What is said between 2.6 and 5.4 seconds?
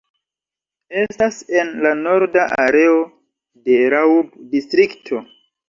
areo de Raub-distrikto.